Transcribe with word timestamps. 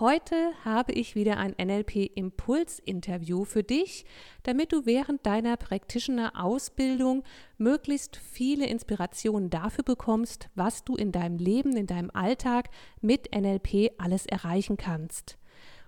Heute 0.00 0.52
habe 0.64 0.92
ich 0.92 1.16
wieder 1.16 1.38
ein 1.38 1.56
NLP-Impuls-Interview 1.60 3.44
für 3.44 3.64
dich, 3.64 4.04
damit 4.44 4.72
du 4.72 4.86
während 4.86 5.26
deiner 5.26 5.56
Practitioner-Ausbildung 5.56 7.24
möglichst 7.56 8.16
viele 8.16 8.66
Inspirationen 8.66 9.50
dafür 9.50 9.82
bekommst, 9.82 10.50
was 10.54 10.84
du 10.84 10.94
in 10.94 11.10
deinem 11.10 11.38
Leben, 11.38 11.76
in 11.76 11.88
deinem 11.88 12.12
Alltag 12.14 12.68
mit 13.00 13.34
NLP 13.34 13.90
alles 13.98 14.24
erreichen 14.26 14.76
kannst. 14.76 15.36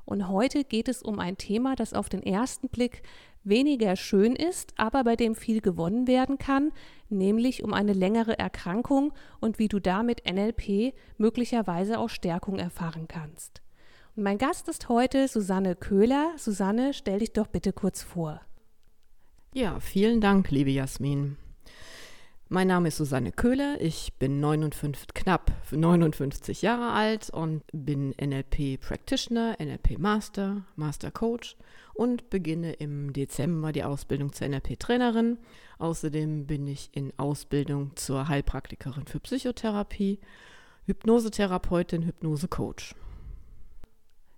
Und 0.04 0.26
heute 0.26 0.64
geht 0.64 0.88
es 0.88 1.02
um 1.02 1.20
ein 1.20 1.36
Thema, 1.36 1.76
das 1.76 1.94
auf 1.94 2.08
den 2.08 2.24
ersten 2.24 2.68
Blick 2.68 3.02
weniger 3.44 3.94
schön 3.94 4.34
ist, 4.34 4.72
aber 4.76 5.04
bei 5.04 5.14
dem 5.14 5.36
viel 5.36 5.60
gewonnen 5.60 6.08
werden 6.08 6.36
kann, 6.36 6.72
nämlich 7.10 7.62
um 7.62 7.72
eine 7.72 7.92
längere 7.92 8.36
Erkrankung 8.36 9.12
und 9.38 9.60
wie 9.60 9.68
du 9.68 9.78
damit 9.78 10.28
NLP 10.28 10.94
möglicherweise 11.16 12.00
auch 12.00 12.08
Stärkung 12.08 12.58
erfahren 12.58 13.06
kannst. 13.06 13.62
Mein 14.16 14.38
Gast 14.38 14.68
ist 14.68 14.88
heute 14.88 15.28
Susanne 15.28 15.76
Köhler. 15.76 16.32
Susanne, 16.36 16.92
stell 16.94 17.20
dich 17.20 17.32
doch 17.32 17.46
bitte 17.46 17.72
kurz 17.72 18.02
vor. 18.02 18.40
Ja, 19.54 19.78
vielen 19.78 20.20
Dank, 20.20 20.50
liebe 20.50 20.70
Jasmin. 20.70 21.36
Mein 22.48 22.66
Name 22.66 22.88
ist 22.88 22.96
Susanne 22.96 23.30
Köhler, 23.30 23.80
ich 23.80 24.14
bin 24.18 24.40
59, 24.40 25.14
knapp 25.14 25.52
59 25.70 26.60
Jahre 26.62 26.90
alt 26.90 27.30
und 27.30 27.62
bin 27.72 28.12
NLP 28.20 28.80
Practitioner, 28.80 29.56
NLP 29.60 30.00
Master, 30.00 30.64
Master 30.74 31.12
Coach 31.12 31.56
und 31.94 32.28
beginne 32.30 32.72
im 32.72 33.12
Dezember 33.12 33.70
die 33.70 33.84
Ausbildung 33.84 34.32
zur 34.32 34.48
NLP 34.48 34.80
Trainerin. 34.80 35.38
Außerdem 35.78 36.48
bin 36.48 36.66
ich 36.66 36.90
in 36.92 37.12
Ausbildung 37.16 37.92
zur 37.94 38.26
Heilpraktikerin 38.26 39.06
für 39.06 39.20
Psychotherapie, 39.20 40.18
Hypnosetherapeutin, 40.86 42.02
Hypnose 42.02 42.48
Coach. 42.48 42.96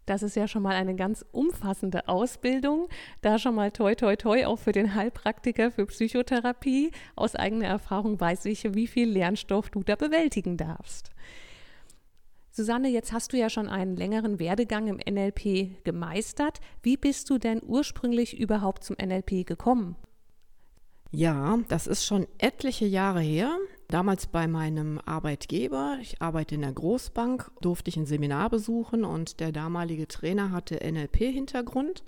Das 0.06 0.22
ist 0.22 0.34
ja 0.34 0.48
schon 0.48 0.62
mal 0.62 0.74
eine 0.74 0.96
ganz 0.96 1.24
umfassende 1.32 2.08
Ausbildung. 2.08 2.88
Da 3.20 3.38
schon 3.38 3.54
mal 3.54 3.70
toi, 3.70 3.94
toi, 3.94 4.16
toi, 4.16 4.44
auch 4.46 4.58
für 4.58 4.72
den 4.72 4.94
Heilpraktiker 4.94 5.70
für 5.70 5.86
Psychotherapie. 5.86 6.90
Aus 7.14 7.36
eigener 7.36 7.66
Erfahrung 7.66 8.20
weiß 8.20 8.46
ich, 8.46 8.74
wie 8.74 8.86
viel 8.86 9.08
Lernstoff 9.08 9.70
du 9.70 9.82
da 9.82 9.96
bewältigen 9.96 10.56
darfst. 10.56 11.10
Susanne, 12.50 12.88
jetzt 12.88 13.12
hast 13.12 13.32
du 13.32 13.38
ja 13.38 13.48
schon 13.48 13.68
einen 13.68 13.96
längeren 13.96 14.38
Werdegang 14.38 14.88
im 14.88 14.96
NLP 14.96 15.84
gemeistert. 15.84 16.60
Wie 16.82 16.98
bist 16.98 17.30
du 17.30 17.38
denn 17.38 17.62
ursprünglich 17.64 18.38
überhaupt 18.38 18.84
zum 18.84 18.96
NLP 19.02 19.46
gekommen? 19.46 19.96
Ja, 21.14 21.58
das 21.68 21.86
ist 21.86 22.06
schon 22.06 22.26
etliche 22.38 22.86
Jahre 22.86 23.20
her. 23.20 23.58
Damals 23.88 24.26
bei 24.26 24.46
meinem 24.46 24.98
Arbeitgeber, 25.04 25.98
ich 26.00 26.22
arbeite 26.22 26.54
in 26.54 26.62
der 26.62 26.72
Großbank, 26.72 27.50
durfte 27.60 27.90
ich 27.90 27.98
ein 27.98 28.06
Seminar 28.06 28.48
besuchen 28.48 29.04
und 29.04 29.38
der 29.38 29.52
damalige 29.52 30.08
Trainer 30.08 30.52
hatte 30.52 30.76
NLP-Hintergrund. 30.76 32.02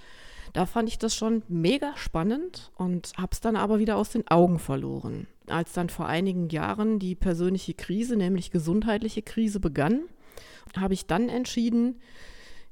Da 0.55 0.65
fand 0.65 0.89
ich 0.89 0.99
das 0.99 1.15
schon 1.15 1.43
mega 1.49 1.95
spannend 1.97 2.73
und 2.77 3.13
habe 3.19 3.33
es 3.33 3.43
dann 3.43 3.57
aber 3.57 3.79
wieder 3.79 3.99
aus 3.99 4.09
den 4.09 4.27
Augen 4.29 4.59
verloren. 4.59 5.27
Als 5.49 5.75
dann 5.75 5.91
vor 5.91 6.07
einigen 6.07 6.49
Jahren 6.49 6.99
die 6.99 7.15
persönliche 7.15 7.75
Krise, 7.75 8.17
nämlich 8.17 8.51
gesundheitliche 8.51 9.21
Krise 9.21 9.61
begann, 9.61 10.05
habe 10.79 10.95
ich 10.95 11.07
dann 11.07 11.29
entschieden, 11.29 12.01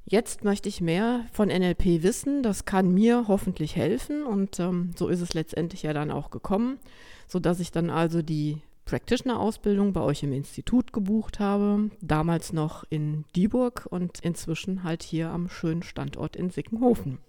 jetzt 0.05 0.43
möchte 0.43 0.69
ich 0.69 0.81
mehr 0.81 1.25
von 1.31 1.49
NLP 1.49 2.03
wissen. 2.03 2.43
Das 2.43 2.65
kann 2.65 2.93
mir 2.93 3.27
hoffentlich 3.27 3.75
helfen 3.75 4.23
und 4.23 4.59
ähm, 4.59 4.91
so 4.95 5.07
ist 5.07 5.21
es 5.21 5.33
letztendlich 5.33 5.83
ja 5.83 5.93
dann 5.93 6.11
auch 6.11 6.29
gekommen, 6.29 6.79
sodass 7.27 7.59
ich 7.59 7.71
dann 7.71 7.89
also 7.89 8.21
die 8.21 8.61
Practitioner-Ausbildung 8.85 9.93
bei 9.93 10.01
euch 10.01 10.23
im 10.23 10.33
Institut 10.33 10.91
gebucht 10.91 11.39
habe, 11.39 11.89
damals 12.01 12.53
noch 12.53 12.83
in 12.89 13.23
Dieburg 13.35 13.87
und 13.89 14.19
inzwischen 14.19 14.83
halt 14.83 15.03
hier 15.03 15.29
am 15.29 15.47
schönen 15.49 15.83
Standort 15.83 16.35
in 16.35 16.49
Sickenhofen. 16.49 17.19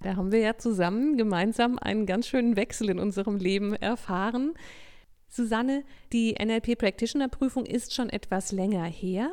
Da 0.00 0.16
haben 0.16 0.32
wir 0.32 0.40
ja 0.40 0.56
zusammen 0.56 1.16
gemeinsam 1.16 1.78
einen 1.78 2.06
ganz 2.06 2.26
schönen 2.26 2.56
Wechsel 2.56 2.90
in 2.90 2.98
unserem 2.98 3.36
Leben 3.36 3.74
erfahren. 3.74 4.54
Susanne, 5.28 5.84
die 6.12 6.34
NLP 6.34 6.76
Practitioner 6.76 7.28
Prüfung 7.28 7.64
ist 7.64 7.94
schon 7.94 8.10
etwas 8.10 8.52
länger 8.52 8.84
her. 8.84 9.30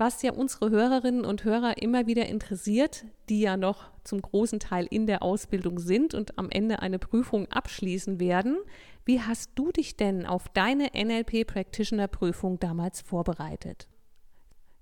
Was 0.00 0.22
ja 0.22 0.32
unsere 0.32 0.70
Hörerinnen 0.70 1.24
und 1.24 1.42
Hörer 1.42 1.82
immer 1.82 2.06
wieder 2.06 2.26
interessiert, 2.26 3.04
die 3.28 3.40
ja 3.40 3.56
noch 3.56 3.90
zum 4.04 4.22
großen 4.22 4.60
Teil 4.60 4.86
in 4.88 5.08
der 5.08 5.24
Ausbildung 5.24 5.80
sind 5.80 6.14
und 6.14 6.38
am 6.38 6.50
Ende 6.50 6.78
eine 6.80 7.00
Prüfung 7.00 7.50
abschließen 7.50 8.20
werden. 8.20 8.58
Wie 9.04 9.20
hast 9.20 9.50
du 9.56 9.72
dich 9.72 9.96
denn 9.96 10.24
auf 10.24 10.48
deine 10.50 10.90
NLP 10.94 11.44
Practitioner 11.44 12.06
Prüfung 12.06 12.60
damals 12.60 13.00
vorbereitet? 13.00 13.88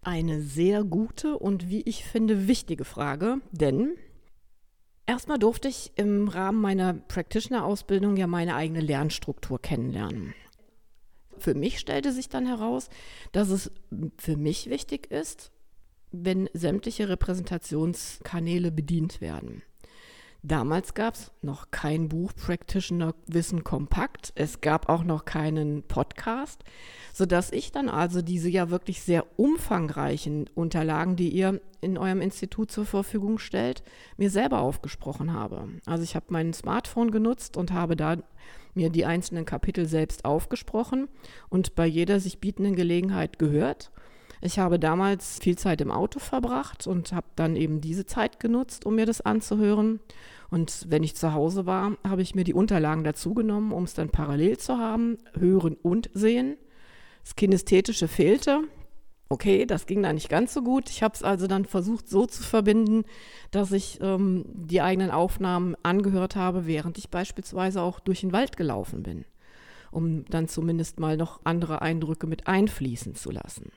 Eine 0.03 0.43
sehr 0.43 0.85
gute 0.85 1.39
und 1.39 1.71
wie 1.71 1.81
ich 1.81 2.05
finde 2.05 2.47
wichtige 2.47 2.85
Frage, 2.85 3.41
denn 3.53 3.95
erstmal 5.07 5.39
durfte 5.39 5.69
ich 5.69 5.93
im 5.97 6.29
Rahmen 6.29 6.61
meiner 6.61 6.93
Practitioner 6.93 7.65
Ausbildung 7.65 8.19
ja 8.19 8.27
meine 8.27 8.55
eigene 8.55 8.81
Lernstruktur 8.81 9.63
kennenlernen. 9.63 10.35
Für 11.39 11.55
mich 11.55 11.79
stellte 11.79 12.13
sich 12.13 12.29
dann 12.29 12.47
heraus, 12.47 12.89
dass 13.33 13.49
es 13.49 13.71
für 14.19 14.37
mich 14.37 14.71
wichtig 14.71 15.11
ist, 15.11 15.51
wenn 16.13 16.49
sämtliche 16.53 17.09
Repräsentationskanäle 17.09 18.71
bedient 18.71 19.21
werden. 19.21 19.63
Damals 20.47 20.95
gab 20.95 21.15
es 21.15 21.33
noch 21.43 21.73
kein 21.73 22.09
Buch 22.09 22.33
Practitioner 22.33 23.17
Wissen 23.27 23.65
kompakt. 23.65 24.33
Es 24.37 24.61
gab 24.61 24.89
auch 24.89 25.03
noch 25.03 25.25
keinen 25.25 25.83
Podcast, 25.83 26.63
sodass 27.13 27.51
ich 27.51 27.73
dann 27.73 27.89
also 27.89 28.23
diese 28.23 28.49
ja 28.49 28.71
wirklich 28.71 29.03
sehr 29.03 29.27
umfangreichen 29.41 30.49
Unterlagen, 30.55 31.17
die 31.17 31.31
ihr 31.31 31.61
in 31.81 31.99
eurem 31.99 32.21
Institut 32.21 32.71
zur 32.71 32.87
Verfügung 32.87 33.41
stellt, 33.41 33.83
mir 34.19 34.31
selber 34.31 34.61
aufgesprochen 34.61 35.33
habe. 35.33 35.67
Also 35.85 36.05
ich 36.05 36.15
habe 36.15 36.27
mein 36.29 36.53
Smartphone 36.53 37.11
genutzt 37.11 37.57
und 37.57 37.73
habe 37.73 37.97
da 37.97 38.19
mir 38.73 38.91
die 38.91 39.05
einzelnen 39.05 39.47
Kapitel 39.47 39.87
selbst 39.87 40.25
aufgesprochen 40.25 41.09
und 41.49 41.75
bei 41.75 41.87
jeder 41.87 42.21
sich 42.21 42.39
bietenden 42.39 42.77
Gelegenheit 42.77 43.41
gehört. 43.41 43.91
Ich 44.47 44.61
habe 44.61 44.79
damals 44.79 45.41
viel 45.41 45.59
Zeit 45.59 45.81
im 45.81 45.91
Auto 45.91 46.21
verbracht 46.21 46.87
und 46.87 47.13
habe 47.13 47.27
dann 47.35 47.57
eben 47.57 47.81
diese 47.81 48.07
Zeit 48.07 48.39
genutzt, 48.39 48.87
um 48.87 48.95
mir 48.95 49.05
das 49.05 49.21
anzuhören. 49.21 49.99
Und 50.51 50.87
wenn 50.89 51.03
ich 51.03 51.17
zu 51.17 51.35
Hause 51.35 51.67
war, 51.67 51.97
habe 52.07 52.23
ich 52.23 52.37
mir 52.37 52.45
die 52.45 52.55
Unterlagen 52.55 53.03
dazu 53.03 53.35
genommen, 53.35 53.73
um 53.73 53.83
es 53.83 53.95
dann 53.95 54.11
parallel 54.11 54.57
zu 54.59 54.79
haben, 54.79 55.19
hören 55.37 55.77
und 55.83 56.11
sehen. 56.15 56.57
Das 57.25 57.35
Kinästhetische 57.35 58.07
fehlte. 58.07 58.61
Okay, 59.29 59.67
das 59.67 59.87
ging 59.87 60.05
da 60.05 60.13
nicht 60.13 60.29
ganz 60.29 60.55
so 60.55 60.63
gut. 60.63 60.91
Ich 60.91 61.03
habe 61.03 61.15
es 61.15 61.25
also 61.25 61.49
dann 61.49 61.65
versucht 61.65 62.09
so 62.09 62.25
zu 62.27 62.45
verbinden, 62.45 63.03
dass 63.51 63.73
ich 63.73 63.99
ähm, 64.01 64.45
die 64.47 64.81
eigenen 64.81 65.11
Aufnahmen 65.11 65.75
angehört 65.83 66.37
habe, 66.37 66.67
während 66.67 66.99
ich 66.99 67.11
beispielsweise 67.11 67.83
auch 67.83 67.99
durch 67.99 68.21
den 68.21 68.33
Wald 68.33 68.57
gelaufen 68.57 69.03
bin, 69.03 69.25
um 69.91 70.25
dann 70.27 70.47
zumindest 70.47 71.01
mal 71.01 71.17
noch 71.17 71.41
andere 71.43 71.83
Eindrücke 71.83 72.29
mit 72.29 72.47
einfließen 72.47 73.17
zu 73.17 73.33
lassen. 73.33 73.73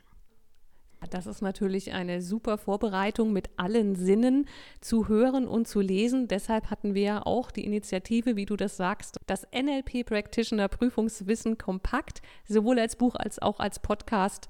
Das 1.10 1.28
ist 1.28 1.42
natürlich 1.42 1.94
eine 1.94 2.22
super 2.22 2.58
Vorbereitung 2.58 3.32
mit 3.32 3.50
allen 3.58 3.96
Sinnen 3.96 4.48
zu 4.82 5.08
hören 5.08 5.48
und 5.48 5.68
zu 5.68 5.80
lesen. 5.80 6.28
Deshalb 6.28 6.70
hatten 6.70 6.94
wir 6.94 7.26
auch 7.26 7.52
die 7.52 7.66
Initiative, 7.66 8.36
wie 8.36 8.46
du 8.46 8.58
das 8.58 8.76
sagst, 8.76 9.20
das 9.26 9.48
NLP 9.54 10.06
Practitioner 10.06 10.68
Prüfungswissen 10.68 11.58
kompakt, 11.58 12.22
sowohl 12.48 12.80
als 12.80 12.98
Buch 12.98 13.16
als 13.16 13.42
auch 13.42 13.60
als 13.60 13.80
Podcast 13.80 14.50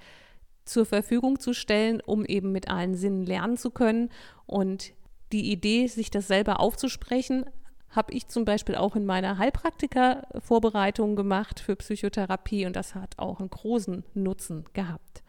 zur 0.66 0.86
Verfügung 0.86 1.40
zu 1.40 1.54
stellen, 1.54 2.01
um 2.01 2.25
eben 2.25 2.51
mit 2.51 2.69
allen 2.69 2.96
Sinnen 2.96 3.25
lernen 3.25 3.57
zu 3.57 3.69
können. 3.69 4.10
Und 4.46 4.94
die 5.31 5.51
Idee, 5.51 5.88
sich 5.88 6.10
das 6.10 6.28
selber 6.28 6.60
aufzusprechen, 6.60 7.46
habe 7.90 8.13
ich 8.13 8.28
zum 8.28 8.46
Beispiel 8.46 8.75
auch 8.75 8.96
in 8.96 9.06
meiner 9.06 9.38
Heilpraktiker-Vorbereitung 9.38 11.16
gemacht 11.16 11.60
für 11.60 11.75
Psychotherapie 11.75 12.66
und 12.66 12.75
das 12.75 12.96
hat 12.96 13.18
auch 13.18 13.40
einen 13.40 13.50
großen 13.50 14.04
Nutzen 14.13 14.66
gehabt. 14.74 15.24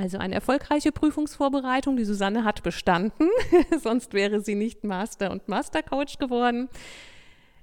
Also 0.00 0.16
eine 0.16 0.34
erfolgreiche 0.34 0.92
Prüfungsvorbereitung. 0.92 1.98
Die 1.98 2.06
Susanne 2.06 2.42
hat 2.42 2.62
bestanden, 2.62 3.28
sonst 3.82 4.14
wäre 4.14 4.40
sie 4.40 4.54
nicht 4.54 4.82
Master 4.82 5.30
und 5.30 5.46
Mastercoach 5.46 6.16
geworden. 6.18 6.70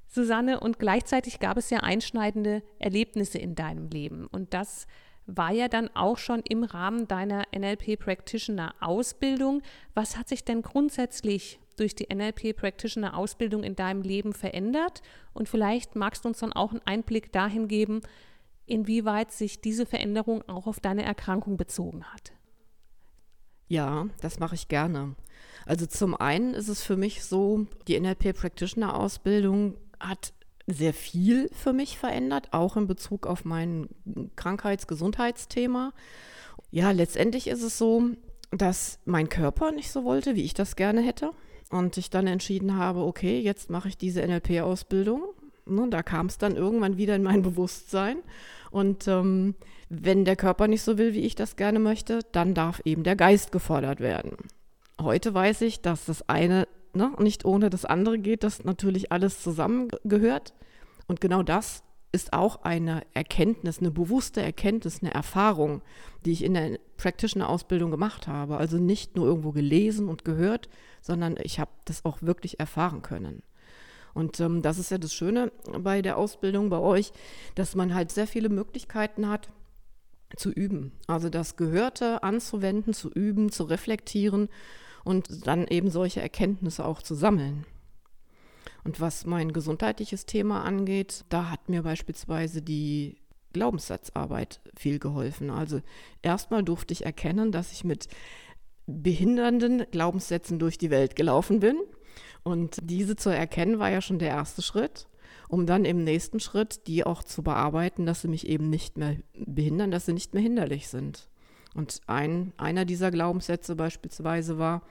Susanne, 0.06 0.60
und 0.60 0.78
gleichzeitig 0.78 1.40
gab 1.40 1.58
es 1.58 1.72
ja 1.72 1.80
einschneidende 1.80 2.62
Erlebnisse 2.78 3.40
in 3.40 3.56
deinem 3.56 3.90
Leben. 3.90 4.28
Und 4.28 4.54
das 4.54 4.86
war 5.26 5.52
ja 5.52 5.68
dann 5.68 5.90
auch 5.96 6.20
schon 6.20 6.44
im 6.48 6.64
Rahmen 6.64 7.08
deiner 7.08 7.46
NLP 7.58 7.98
Practitioner 7.98 8.76
Ausbildung. 8.82 9.64
Was 9.96 10.16
hat 10.16 10.30
sich 10.30 10.44
denn 10.44 10.62
grundsätzlich 10.62 11.60
durch 11.76 11.96
die 11.96 12.06
NLP 12.14 12.56
Practitioner 12.56 13.18
Ausbildung 13.18 13.64
in 13.64 13.76
deinem 13.76 14.04
Leben 14.04 14.34
verändert? 14.34 15.02
Und 15.34 15.50
vielleicht 15.50 15.96
magst 15.96 16.24
du 16.24 16.30
uns 16.30 16.38
dann 16.38 16.54
auch 16.54 16.70
einen 16.70 16.86
Einblick 16.86 17.32
dahin 17.32 17.68
geben, 17.68 18.04
inwieweit 18.68 19.32
sich 19.32 19.62
diese 19.62 19.86
Veränderung 19.86 20.48
auch 20.48 20.68
auf 20.68 20.80
deine 20.80 21.04
Erkrankung 21.04 21.58
bezogen 21.58 22.04
hat. 22.06 22.34
Ja, 23.68 24.08
das 24.22 24.40
mache 24.40 24.56
ich 24.56 24.68
gerne. 24.68 25.16
Also 25.66 25.86
zum 25.86 26.16
einen 26.16 26.54
ist 26.54 26.70
es 26.70 26.84
für 26.84 26.96
mich 26.96 27.24
so, 27.24 27.66
die 27.88 28.00
NLP 28.00 28.34
Practitioner 28.34 28.98
Ausbildung 28.98 29.76
hat 30.00 30.34
sehr 30.68 30.94
viel 30.94 31.50
für 31.54 31.74
mich 31.74 31.98
verändert, 31.98 32.54
auch 32.54 32.78
in 32.78 32.88
Bezug 32.88 33.26
auf 33.26 33.46
mein 33.46 33.90
Krankheits-Gesundheitsthema. 34.36 35.94
Ja, 36.72 36.92
letztendlich 36.92 37.48
ist 37.48 37.64
es 37.64 37.78
so, 37.78 38.10
dass 38.52 39.00
mein 39.06 39.30
Körper 39.30 39.72
nicht 39.72 39.92
so 39.92 40.04
wollte, 40.04 40.36
wie 40.36 40.44
ich 40.44 40.54
das 40.54 40.76
gerne 40.76 41.02
hätte. 41.02 41.32
Und 41.70 41.98
ich 41.98 42.10
dann 42.10 42.28
entschieden 42.28 42.78
habe, 42.78 43.02
okay, 43.02 43.40
jetzt 43.42 43.70
mache 43.70 43.90
ich 43.90 43.98
diese 43.98 44.26
NLP-Ausbildung. 44.26 45.22
Ne, 45.70 45.88
da 45.90 46.04
kam 46.04 46.28
es 46.28 46.38
dann 46.38 46.56
irgendwann 46.56 46.98
wieder 46.98 47.16
in 47.16 47.24
mein 47.24 47.42
Bewusstsein. 47.44 48.18
Und 48.72 49.08
ähm, 49.08 49.56
wenn 49.90 50.26
der 50.26 50.36
Körper 50.36 50.68
nicht 50.68 50.82
so 50.82 50.98
will, 50.98 51.14
wie 51.14 51.22
ich 51.22 51.36
das 51.36 51.56
gerne 51.56 51.80
möchte, 51.80 52.20
dann 52.32 52.54
darf 52.54 52.82
eben 52.84 53.04
der 53.04 53.16
Geist 53.16 53.52
gefordert 53.52 54.00
werden. 54.00 54.38
Heute 55.00 55.34
weiß 55.34 55.62
ich, 55.62 55.82
dass 55.82 56.06
das 56.06 56.28
eine 56.28 56.68
ne, 56.94 57.12
nicht 57.20 57.46
ohne 57.46 57.70
das 57.70 57.86
andere 57.86 58.20
geht, 58.20 58.44
dass 58.44 58.66
natürlich 58.66 59.12
alles 59.12 59.42
zusammengehört. 59.42 60.54
Und 61.08 61.22
genau 61.22 61.44
das 61.44 61.84
ist 62.12 62.34
auch 62.34 62.64
eine 62.64 63.04
Erkenntnis, 63.14 63.80
eine 63.80 63.92
bewusste 63.92 64.42
Erkenntnis, 64.42 65.02
eine 65.02 65.14
Erfahrung, 65.14 65.82
die 66.26 66.32
ich 66.32 66.44
in 66.44 66.54
der 66.54 66.80
Practitioner-Ausbildung 66.98 67.92
gemacht 67.92 68.28
habe. 68.28 68.58
Also 68.58 68.78
nicht 68.78 69.16
nur 69.16 69.28
irgendwo 69.28 69.52
gelesen 69.52 70.10
und 70.10 70.26
gehört, 70.26 70.68
sondern 71.02 71.38
ich 71.42 71.60
habe 71.60 71.72
das 71.86 72.04
auch 72.06 72.22
wirklich 72.22 72.60
erfahren 72.60 73.02
können. 73.02 73.44
Und 74.14 74.40
ähm, 74.40 74.62
das 74.62 74.80
ist 74.80 74.92
ja 74.92 74.98
das 74.98 75.14
Schöne 75.14 75.52
bei 75.80 76.02
der 76.02 76.18
Ausbildung 76.18 76.70
bei 76.70 76.80
euch, 76.80 77.12
dass 77.56 77.76
man 77.76 77.94
halt 77.94 78.12
sehr 78.12 78.28
viele 78.28 78.50
Möglichkeiten 78.50 79.30
hat 79.30 79.50
zu 80.36 80.52
üben. 80.52 80.92
Also 81.08 81.30
das 81.30 81.56
Gehörte 81.56 82.24
anzuwenden, 82.24 82.94
zu 82.94 83.10
üben, 83.12 83.52
zu 83.52 83.64
reflektieren 83.64 84.50
und 85.04 85.48
dann 85.48 85.68
eben 85.68 85.90
solche 85.90 86.22
Erkenntnisse 86.22 86.86
auch 86.86 87.02
zu 87.02 87.16
sammeln. 87.16 87.66
Und 88.84 89.00
was 89.00 89.26
mein 89.26 89.54
gesundheitliches 89.54 90.26
Thema 90.26 90.64
angeht, 90.64 91.26
da 91.30 91.50
hat 91.50 91.70
mir 91.70 91.84
beispielsweise 91.84 92.62
die 92.62 93.18
Glaubenssatzarbeit 93.54 94.62
viel 94.76 95.00
geholfen. 95.00 95.50
Also 95.50 95.82
erstmal 96.22 96.64
durfte 96.64 96.94
ich 96.94 97.06
erkennen, 97.06 97.52
dass 97.52 97.72
ich 97.72 97.84
mit 97.84 98.08
behindernden 98.86 99.86
Glaubenssätzen 99.92 100.60
durch 100.60 100.78
die 100.78 100.90
Welt 100.90 101.16
gelaufen 101.16 101.60
bin. 101.60 101.78
Und 102.48 102.78
diese 102.82 103.16
zu 103.16 103.30
erkennen 103.30 103.80
war 103.80 103.90
ja 103.90 104.02
schon 104.02 104.20
der 104.20 104.30
erste 104.30 104.62
Schritt, 104.62 105.08
um 105.48 105.66
dann 105.66 105.86
im 105.86 106.04
nächsten 106.04 106.40
Schritt 106.40 106.88
die 106.88 107.06
auch 107.06 107.24
zu 107.24 107.44
bearbeiten, 107.44 108.06
dass 108.06 108.22
sie 108.22 108.28
mich 108.28 108.48
eben 108.48 108.70
nicht 108.70 108.98
mehr 108.98 109.18
behindern, 109.34 109.92
dass 109.92 110.06
sie 110.06 110.14
nicht 110.14 110.34
mehr 110.34 110.44
hinderlich 110.44 110.88
sind. 110.88 111.30
Und 111.76 112.02
ein, 112.08 112.54
einer 112.58 112.86
dieser 112.86 113.12
Glaubenssätze 113.12 113.76
beispielsweise 113.76 114.58
war, 114.58 114.82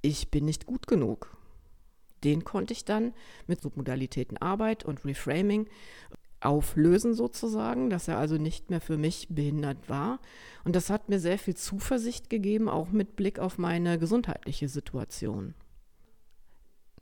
ich 0.00 0.30
bin 0.30 0.44
nicht 0.44 0.66
gut 0.66 0.86
genug 0.86 1.36
den 2.24 2.44
konnte 2.44 2.72
ich 2.72 2.84
dann 2.84 3.12
mit 3.46 3.60
Submodalitäten 3.62 4.38
Arbeit 4.38 4.84
und 4.84 5.04
Reframing 5.04 5.68
auflösen 6.40 7.14
sozusagen, 7.14 7.88
dass 7.88 8.08
er 8.08 8.18
also 8.18 8.36
nicht 8.36 8.70
mehr 8.70 8.80
für 8.80 8.96
mich 8.96 9.28
behindert 9.30 9.88
war. 9.88 10.18
Und 10.64 10.74
das 10.74 10.90
hat 10.90 11.08
mir 11.08 11.20
sehr 11.20 11.38
viel 11.38 11.54
Zuversicht 11.54 12.30
gegeben, 12.30 12.68
auch 12.68 12.90
mit 12.90 13.14
Blick 13.14 13.38
auf 13.38 13.58
meine 13.58 13.98
gesundheitliche 13.98 14.68
Situation. 14.68 15.54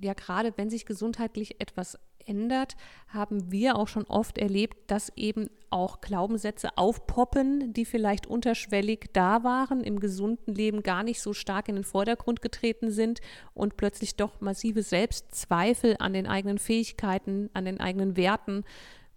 Ja, 0.02 0.14
gerade 0.14 0.52
wenn 0.56 0.70
sich 0.70 0.87
gesundheitlich 0.87 1.61
etwas 1.61 1.99
ändert, 2.26 2.76
haben 3.08 3.50
wir 3.50 3.76
auch 3.76 3.88
schon 3.88 4.05
oft 4.05 4.38
erlebt, 4.38 4.91
dass 4.91 5.12
eben 5.17 5.49
auch 5.70 6.00
Glaubenssätze 6.00 6.76
aufpoppen, 6.76 7.73
die 7.73 7.85
vielleicht 7.85 8.26
unterschwellig 8.26 9.11
da 9.12 9.44
waren, 9.44 9.82
im 9.82 10.00
gesunden 10.00 10.55
Leben 10.55 10.82
gar 10.82 11.02
nicht 11.02 11.20
so 11.20 11.32
stark 11.32 11.69
in 11.69 11.76
den 11.76 11.85
Vordergrund 11.85 12.43
getreten 12.43 12.91
sind 12.91 13.20
und 13.55 13.76
plötzlich 13.76 14.17
doch 14.17 14.41
massive 14.41 14.82
Selbstzweifel 14.82 15.97
an 15.99 16.12
den 16.12 16.26
eigenen 16.26 16.58
Fähigkeiten, 16.58 17.50
an 17.52 17.64
den 17.64 17.81
eigenen 17.81 18.17
Werten 18.17 18.64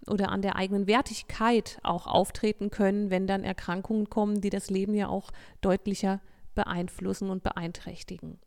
oder 0.07 0.29
an 0.29 0.41
der 0.41 0.55
eigenen 0.57 0.87
Wertigkeit 0.87 1.79
auch 1.83 2.07
auftreten 2.07 2.69
können, 2.69 3.09
wenn 3.09 3.25
dann 3.25 3.43
Erkrankungen 3.43 4.09
kommen, 4.09 4.41
die 4.41 4.49
das 4.49 4.69
Leben 4.69 4.93
ja 4.93 5.07
auch 5.07 5.31
deutlicher 5.61 6.21
beeinflussen 6.55 7.29
und 7.29 7.41
beeinträchtigen. 7.41 8.39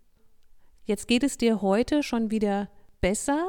Jetzt 0.86 1.08
geht 1.08 1.24
es 1.24 1.36
dir 1.36 1.62
heute 1.62 2.04
schon 2.04 2.30
wieder 2.30 2.70
besser 3.00 3.44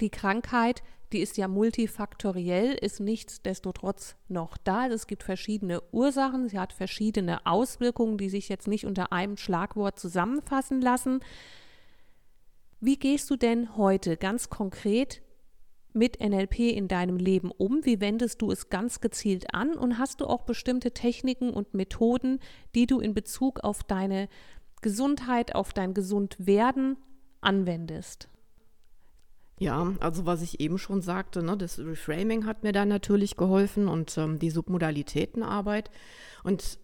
die 0.00 0.10
Krankheit, 0.10 0.82
die 1.12 1.18
ist 1.18 1.36
ja 1.36 1.46
multifaktoriell, 1.46 2.72
ist 2.72 3.00
nichtsdestotrotz 3.00 4.16
noch 4.28 4.56
da. 4.56 4.86
Es 4.86 5.06
gibt 5.06 5.22
verschiedene 5.22 5.82
Ursachen, 5.92 6.48
sie 6.48 6.58
hat 6.58 6.72
verschiedene 6.72 7.44
Auswirkungen, 7.44 8.16
die 8.16 8.30
sich 8.30 8.48
jetzt 8.48 8.66
nicht 8.66 8.86
unter 8.86 9.12
einem 9.12 9.36
Schlagwort 9.36 9.98
zusammenfassen 9.98 10.80
lassen. 10.80 11.20
Wie 12.80 12.96
gehst 12.96 13.28
du 13.28 13.36
denn 13.36 13.76
heute 13.76 14.16
ganz 14.16 14.48
konkret 14.48 15.20
mit 15.92 16.18
NLP 16.20 16.60
in 16.60 16.88
deinem 16.88 17.18
Leben 17.18 17.50
um? 17.50 17.84
Wie 17.84 18.00
wendest 18.00 18.40
du 18.40 18.50
es 18.50 18.70
ganz 18.70 19.02
gezielt 19.02 19.52
an? 19.54 19.74
Und 19.74 19.98
hast 19.98 20.22
du 20.22 20.26
auch 20.26 20.44
bestimmte 20.44 20.92
Techniken 20.92 21.50
und 21.50 21.74
Methoden, 21.74 22.38
die 22.74 22.86
du 22.86 23.00
in 23.00 23.12
Bezug 23.12 23.60
auf 23.60 23.84
deine 23.84 24.28
Gesundheit, 24.82 25.54
auf 25.54 25.72
dein 25.72 25.94
Gesundwerden 25.94 26.96
anwendest? 27.40 28.28
Ja, 29.58 29.94
also 30.00 30.26
was 30.26 30.42
ich 30.42 30.60
eben 30.60 30.76
schon 30.76 31.02
sagte, 31.02 31.42
ne, 31.42 31.56
das 31.56 31.78
Reframing 31.78 32.46
hat 32.46 32.64
mir 32.64 32.72
da 32.72 32.84
natürlich 32.84 33.36
geholfen 33.36 33.86
und 33.86 34.18
ähm, 34.18 34.38
die 34.38 34.50
Submodalitätenarbeit. 34.50 35.90
Und 36.42 36.78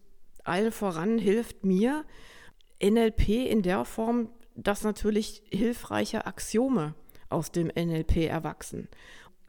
allen 0.44 0.70
voran 0.70 1.18
hilft 1.18 1.64
mir 1.64 2.04
NLP 2.82 3.28
in 3.28 3.62
der 3.62 3.84
Form, 3.84 4.30
dass 4.54 4.84
natürlich 4.84 5.42
hilfreiche 5.50 6.26
Axiome 6.26 6.94
aus 7.30 7.50
dem 7.50 7.66
NLP 7.66 8.28
erwachsen. 8.28 8.88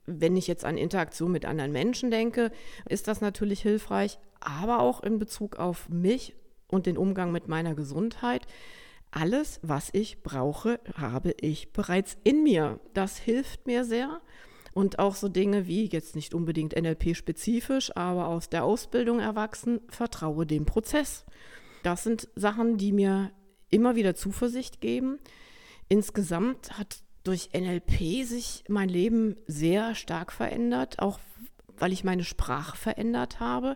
Wenn 0.06 0.36
ich 0.36 0.48
jetzt 0.48 0.66
an 0.66 0.78
Interaktion 0.78 1.32
mit 1.32 1.46
anderen 1.46 1.72
Menschen 1.72 2.10
denke, 2.10 2.52
ist 2.88 3.08
das 3.08 3.22
natürlich 3.22 3.62
hilfreich, 3.62 4.18
aber 4.40 4.80
auch 4.80 5.04
in 5.04 5.20
Bezug 5.20 5.58
auf 5.58 5.88
mich 5.90 6.36
und 6.70 6.86
den 6.86 6.98
Umgang 6.98 7.32
mit 7.32 7.48
meiner 7.48 7.76
Gesundheit 7.76 8.48
alles, 9.12 9.60
was 9.64 9.90
ich 9.94 10.22
brauche, 10.22 10.80
habe 10.96 11.34
ich 11.42 11.72
bereits 11.72 12.18
in 12.24 12.44
mir. 12.44 12.80
Das 12.94 13.18
hilft 13.18 13.66
mir 13.66 13.84
sehr. 13.84 14.22
Und 14.74 15.00
auch 15.00 15.16
so 15.16 15.30
Dinge 15.30 15.68
wie, 15.68 15.86
jetzt 15.88 16.16
nicht 16.16 16.34
unbedingt 16.36 16.80
NLP-spezifisch, 16.80 17.96
aber 17.98 18.28
aus 18.28 18.50
der 18.50 18.64
Ausbildung 18.64 19.20
erwachsen, 19.20 19.82
vertraue 19.90 20.46
dem 20.46 20.66
Prozess. 20.66 21.26
Das 21.82 22.04
sind 22.04 22.30
Sachen, 22.36 22.78
die 22.78 22.92
mir 22.92 23.32
immer 23.72 23.96
wieder 23.96 24.16
Zuversicht 24.16 24.80
geben. 24.80 25.18
Insgesamt 25.88 26.78
hat 26.78 27.02
durch 27.24 27.50
NLP 27.54 28.26
sich 28.26 28.64
mein 28.68 28.90
Leben 28.90 29.36
sehr 29.48 29.96
stark 29.96 30.32
verändert, 30.32 31.00
auch 31.00 31.20
weil 31.78 31.92
ich 31.92 32.04
meine 32.04 32.24
Sprache 32.24 32.78
verändert 32.78 33.40
habe. 33.40 33.76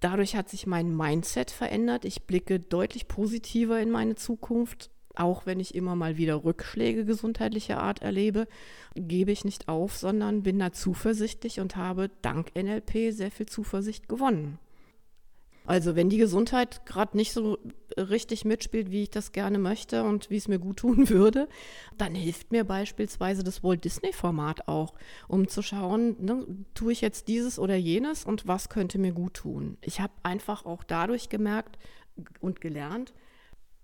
Dadurch 0.00 0.34
hat 0.34 0.48
sich 0.48 0.66
mein 0.66 0.96
Mindset 0.96 1.50
verändert. 1.50 2.04
Ich 2.04 2.22
blicke 2.22 2.58
deutlich 2.58 3.06
positiver 3.06 3.80
in 3.80 3.90
meine 3.90 4.14
Zukunft. 4.14 4.90
Auch 5.14 5.44
wenn 5.44 5.60
ich 5.60 5.74
immer 5.74 5.96
mal 5.96 6.16
wieder 6.16 6.44
Rückschläge 6.44 7.04
gesundheitlicher 7.04 7.82
Art 7.82 8.00
erlebe, 8.00 8.46
gebe 8.94 9.32
ich 9.32 9.44
nicht 9.44 9.68
auf, 9.68 9.96
sondern 9.96 10.42
bin 10.42 10.58
da 10.58 10.72
zuversichtlich 10.72 11.60
und 11.60 11.76
habe 11.76 12.10
dank 12.22 12.54
NLP 12.54 13.12
sehr 13.12 13.30
viel 13.30 13.46
Zuversicht 13.46 14.08
gewonnen. 14.08 14.58
Also 15.70 15.94
wenn 15.94 16.08
die 16.08 16.18
Gesundheit 16.18 16.84
gerade 16.84 17.16
nicht 17.16 17.32
so 17.32 17.56
richtig 17.96 18.44
mitspielt, 18.44 18.90
wie 18.90 19.04
ich 19.04 19.10
das 19.10 19.30
gerne 19.30 19.60
möchte 19.60 20.02
und 20.02 20.28
wie 20.28 20.36
es 20.36 20.48
mir 20.48 20.58
gut 20.58 20.78
tun 20.78 21.08
würde, 21.10 21.48
dann 21.96 22.12
hilft 22.12 22.50
mir 22.50 22.64
beispielsweise 22.64 23.44
das 23.44 23.62
Walt 23.62 23.84
Disney-Format 23.84 24.66
auch, 24.66 24.94
um 25.28 25.46
zu 25.46 25.62
schauen, 25.62 26.16
ne, 26.18 26.44
tue 26.74 26.90
ich 26.90 27.00
jetzt 27.02 27.28
dieses 27.28 27.60
oder 27.60 27.76
jenes 27.76 28.24
und 28.24 28.48
was 28.48 28.68
könnte 28.68 28.98
mir 28.98 29.12
gut 29.12 29.34
tun. 29.34 29.78
Ich 29.80 30.00
habe 30.00 30.12
einfach 30.24 30.66
auch 30.66 30.82
dadurch 30.82 31.28
gemerkt 31.28 31.78
und 32.40 32.60
gelernt, 32.60 33.14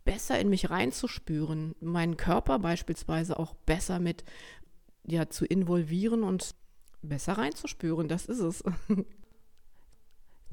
besser 0.05 0.41
in 0.41 0.49
mich 0.49 0.71
reinzuspüren, 0.71 1.77
meinen 1.79 2.17
Körper 2.17 2.59
beispielsweise 2.59 3.39
auch 3.39 3.55
besser 3.55 4.01
mit 4.01 4.25
ja, 5.05 5.31
zu 5.31 5.45
involvieren 5.45 6.25
und 6.25 6.57
besser 7.03 7.35
reinzuspüren. 7.35 8.09
Das 8.09 8.27
ist 8.27 8.41
es. 8.41 8.65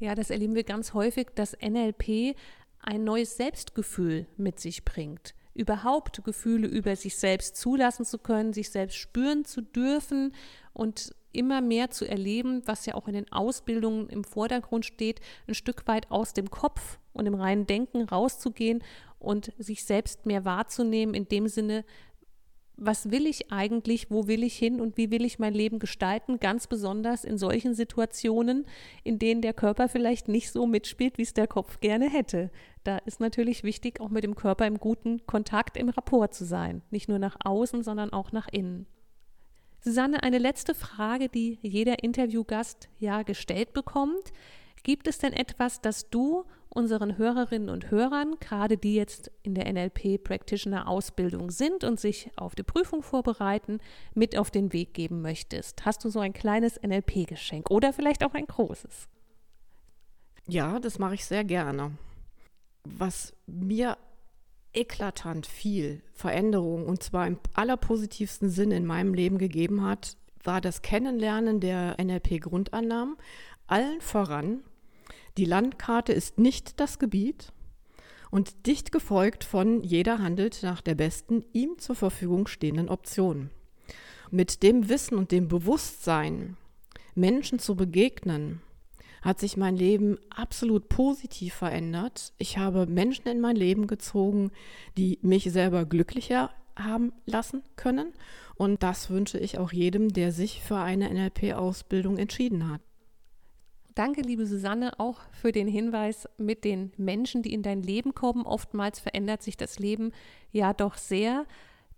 Ja, 0.04 0.16
das 0.16 0.32
erleben 0.32 0.54
wir 0.54 0.66
ganz 0.66 0.94
häufig, 0.94 1.28
dass 1.34 1.56
NLP 1.62 2.36
ein 2.80 3.06
neues 3.06 3.38
Selbstgefühl 3.38 4.28
mit 4.36 4.60
sich 4.60 4.84
bringt. 4.84 5.34
Überhaupt 5.54 6.26
Gefühle 6.26 6.68
über 6.68 6.98
sich 6.98 7.16
selbst 7.16 7.56
zulassen 7.56 8.04
zu 8.04 8.18
können, 8.18 8.52
sich 8.52 8.70
selbst 8.70 8.98
spüren 8.98 9.46
zu 9.46 9.62
dürfen 9.62 10.34
und 10.74 11.16
immer 11.32 11.62
mehr 11.62 11.90
zu 11.90 12.04
erleben, 12.04 12.64
was 12.66 12.86
ja 12.86 12.96
auch 12.96 13.08
in 13.08 13.14
den 13.14 13.32
Ausbildungen 13.32 14.10
im 14.10 14.26
Vordergrund 14.26 14.86
steht, 14.86 15.22
ein 15.48 15.54
Stück 15.54 15.88
weit 15.88 16.12
aus 16.12 16.34
dem 16.34 16.52
Kopf 16.52 17.00
und 17.14 17.26
im 17.26 17.36
reinen 17.36 17.66
Denken 17.66 18.02
rauszugehen 18.02 18.84
und 19.20 19.54
sich 19.58 19.86
selbst 19.86 20.26
mehr 20.26 20.44
wahrzunehmen, 20.44 21.16
in 21.16 21.30
dem 21.30 21.48
Sinne, 21.48 21.86
was 22.75 23.12
will 23.12 23.27
ich 23.27 23.51
eigentlich, 23.51 24.10
wo 24.10 24.27
will 24.27 24.44
ich 24.44 24.58
hin 24.58 24.82
und 24.82 24.98
wie 24.98 25.12
will 25.12 25.24
ich 25.25 25.39
mein 25.39 25.53
Leben 25.53 25.80
gestalten, 25.80 26.39
ganz 26.39 26.68
besonders 26.68 27.24
in 27.24 27.38
solchen 27.38 27.75
Situationen, 27.75 28.65
in 29.03 29.20
denen 29.20 29.42
der 29.42 29.53
Körper 29.53 29.88
vielleicht 29.88 30.27
nicht 30.27 30.51
so 30.51 30.65
mitspielt, 30.65 31.18
wie 31.18 31.24
es 31.24 31.34
der 31.34 31.48
Kopf 31.48 31.80
gerne 31.80 32.10
hätte. 32.10 32.51
Da 32.84 32.98
ist 33.00 33.20
natürlich 33.20 33.63
wichtig, 33.63 34.01
auch 34.01 34.10
mit 34.10 34.24
dem 34.24 34.36
Körper 34.36 34.65
im 34.65 34.80
guten 34.80 35.25
Kontakt, 35.25 35.77
im 35.77 35.89
Rapport 35.89 36.34
zu 36.34 36.46
sein, 36.46 36.82
nicht 36.89 37.08
nur 37.10 37.20
nach 37.20 37.38
außen, 37.44 37.84
sondern 37.84 38.12
auch 38.12 38.32
nach 38.32 38.48
innen. 38.51 38.88
Susanne, 39.80 40.24
eine 40.24 40.38
letzte 40.38 40.75
Frage, 40.75 41.27
die 41.30 41.60
jeder 41.62 42.03
Interviewgast 42.03 42.89
ja 43.00 43.24
gestellt 43.24 43.74
bekommt. 43.74 44.32
Gibt 44.84 45.08
es 45.08 45.18
denn 45.18 45.34
etwas, 45.34 45.82
das 45.82 46.10
du 46.10 46.46
unseren 46.74 47.18
Hörerinnen 47.18 47.70
und 47.70 47.92
Hörern, 47.92 48.36
gerade 48.39 48.77
die 48.77 48.96
jetzt 48.96 49.32
in 49.44 49.56
der 49.56 49.72
NLP 49.72 50.24
Practitioner 50.24 50.88
Ausbildung 50.88 51.51
sind 51.51 51.84
und 51.84 52.00
sich 52.00 52.32
auf 52.36 52.56
die 52.56 52.63
Prüfung 52.63 53.03
vorbereiten, 53.03 53.80
mit 54.13 54.38
auf 54.38 54.51
den 54.51 54.74
Weg 54.74 54.94
geben 54.94 55.22
möchtest? 55.22 55.86
Hast 55.86 56.03
du 56.03 56.10
so 56.10 56.20
ein 56.20 56.34
kleines 56.34 56.82
NLP-Geschenk 56.82 57.70
oder 57.70 57.94
vielleicht 57.94 58.24
auch 58.24 58.34
ein 58.34 58.48
großes? 58.48 59.08
Ja, 60.48 60.80
das 60.80 61.00
mache 61.00 61.13
ich 61.13 61.25
sehr 61.25 61.44
gerne. 61.44 61.92
Was 62.84 63.34
mir 63.46 63.98
eklatant 64.74 65.46
viel 65.46 66.01
Veränderung 66.12 66.88
und 66.88 67.03
zwar 67.03 67.27
im 67.27 67.39
allerpositivsten 67.53 68.50
Sinn 68.50 68.72
in 68.72 68.86
meinem 68.86 69.13
Leben 69.13 69.38
gegeben 69.38 69.86
hat, 69.86 70.18
war 70.44 70.60
das 70.60 70.82
Kennenlernen 70.82 71.60
der 71.60 71.96
NLP-Grundannahmen, 72.03 73.15
allen 73.68 74.01
voran 74.01 74.63
die 75.38 75.46
Landkarte 75.46 76.13
ist 76.13 76.38
nicht 76.38 76.80
das 76.80 77.00
Gebiet 77.00 77.52
und 78.30 78.66
dicht 78.68 78.92
gefolgt 78.92 79.44
von 79.44 79.84
jeder 79.84 80.20
handelt 80.20 80.63
nach 80.63 80.82
der 80.82 80.96
besten 80.96 81.44
ihm 81.54 81.78
zur 81.78 81.96
Verfügung 81.96 82.48
stehenden 82.48 82.90
Option. 82.90 83.50
Mit 84.32 84.63
dem 84.63 84.90
Wissen 84.90 85.18
und 85.18 85.32
dem 85.32 85.48
Bewusstsein, 85.48 86.58
Menschen 87.16 87.60
zu 87.60 87.75
begegnen, 87.75 88.62
hat 89.22 89.40
sich 89.40 89.56
mein 89.56 89.78
Leben 89.78 90.18
absolut 90.30 90.90
positiv 90.90 91.54
verändert. 91.54 92.34
Ich 92.38 92.58
habe 92.58 92.88
Menschen 92.88 93.28
in 93.28 93.40
mein 93.40 93.56
Leben 93.56 93.88
gezogen, 93.88 94.52
die 94.98 95.20
mich 95.22 95.52
selber 95.52 95.86
glücklicher 95.86 96.50
haben 96.75 97.13
lassen 97.25 97.63
können. 97.75 98.13
Und 98.56 98.84
das 98.84 99.10
wünsche 99.10 99.38
ich 99.38 99.60
auch 99.60 99.72
jedem, 99.72 100.12
der 100.12 100.32
sich 100.32 100.62
für 100.62 100.78
eine 100.78 101.12
NLP-Ausbildung 101.13 102.18
entschieden 102.18 102.70
hat. 102.70 102.82
Danke, 103.96 104.22
liebe 104.22 104.48
Susanne, 104.48 105.00
auch 105.00 105.20
für 105.32 105.52
den 105.52 105.68
Hinweis 105.68 106.28
mit 106.38 106.64
den 106.64 106.92
Menschen, 106.98 107.44
die 107.44 107.54
in 107.54 107.62
dein 107.62 107.84
Leben 107.84 108.16
kommen. 108.16 108.46
Oftmals 108.46 109.00
verändert 109.00 109.44
sich 109.44 109.56
das 109.56 109.78
Leben 109.78 110.12
ja 110.52 110.74
doch 110.74 110.98
sehr 110.98 111.46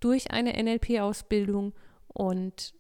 durch 0.02 0.32
eine 0.32 0.62
NLP-Ausbildung 0.62 1.74
und 2.08 2.74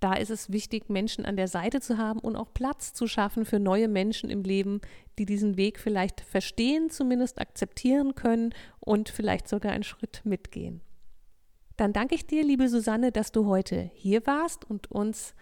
da 0.00 0.14
ist 0.14 0.30
es 0.30 0.50
wichtig, 0.50 0.88
Menschen 0.90 1.24
an 1.24 1.36
der 1.36 1.46
Seite 1.46 1.80
zu 1.80 1.96
haben 1.96 2.18
und 2.18 2.34
auch 2.34 2.52
Platz 2.52 2.92
zu 2.92 3.06
schaffen 3.06 3.44
für 3.44 3.60
neue 3.60 3.86
Menschen 3.86 4.30
im 4.30 4.42
Leben, 4.42 4.80
die 5.16 5.26
diesen 5.26 5.56
Weg 5.56 5.78
vielleicht 5.78 6.22
verstehen, 6.22 6.90
zumindest 6.90 7.40
akzeptieren 7.40 8.16
können 8.16 8.52
und 8.80 9.10
vielleicht 9.10 9.46
sogar 9.46 9.70
einen 9.70 9.84
Schritt 9.84 10.22
mitgehen. 10.24 10.80
Dann 11.76 11.92
danke 11.92 12.16
ich 12.16 12.26
dir, 12.26 12.42
liebe 12.42 12.68
Susanne, 12.68 13.12
dass 13.12 13.30
du 13.30 13.46
heute 13.46 13.92
hier 13.94 14.26
warst 14.26 14.68
und 14.68 14.90
uns 14.90 15.34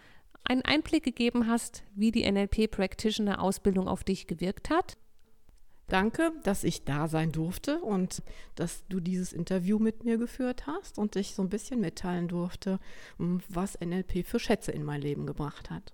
einen 0.45 0.63
Einblick 0.63 1.05
gegeben 1.05 1.47
hast, 1.47 1.85
wie 1.95 2.11
die 2.11 2.31
NLP 2.31 2.71
Practitioner 2.71 3.43
Ausbildung 3.43 3.89
auf 3.89 4.05
dich 4.05 4.27
gewirkt 4.27 4.71
hat. 4.71 4.97
Danke, 5.89 6.33
dass 6.45 6.63
ich 6.63 6.85
da 6.85 7.09
sein 7.09 7.33
durfte 7.33 7.81
und 7.81 8.23
dass 8.55 8.87
du 8.89 9.01
dieses 9.01 9.33
Interview 9.33 9.81
mit 9.81 10.05
mir 10.05 10.19
geführt 10.19 10.69
hast 10.69 10.99
und 10.99 11.17
ich 11.17 11.35
so 11.35 11.43
ein 11.43 11.49
bisschen 11.49 11.81
mitteilen 11.81 12.29
durfte, 12.29 12.79
was 13.19 13.79
NLP 13.81 14.25
für 14.25 14.39
Schätze 14.39 14.71
in 14.71 14.85
mein 14.85 15.03
Leben 15.03 15.27
gebracht 15.27 15.69
hat. 15.69 15.93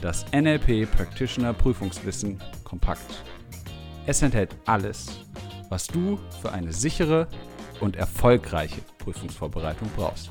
das 0.00 0.24
NLP 0.32 0.90
Practitioner 0.90 1.52
Prüfungswissen 1.52 2.42
kompakt. 2.64 3.22
Es 4.06 4.22
enthält 4.22 4.56
alles, 4.64 5.26
was 5.68 5.86
du 5.86 6.18
für 6.40 6.52
eine 6.52 6.72
sichere 6.72 7.28
und 7.80 7.96
erfolgreiche 7.96 8.80
Prüfungsvorbereitung 8.98 9.90
brauchst. 9.94 10.30